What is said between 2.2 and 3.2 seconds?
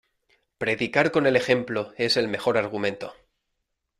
mejor argumento.